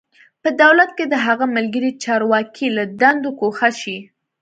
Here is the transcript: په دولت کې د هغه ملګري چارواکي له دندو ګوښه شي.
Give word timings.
په 0.41 0.49
دولت 0.61 0.89
کې 0.97 1.05
د 1.09 1.15
هغه 1.25 1.45
ملګري 1.57 1.91
چارواکي 2.03 2.67
له 2.77 2.83
دندو 2.99 3.29
ګوښه 3.39 3.69
شي. 3.81 3.97